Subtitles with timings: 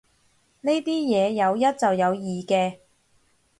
[0.61, 2.77] 呢啲嘢有一就有二嘅